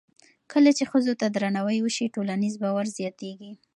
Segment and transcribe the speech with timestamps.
[0.51, 3.51] کله چې ښځو ته درناوی وشي، ټولنیز باور زیاتېږي.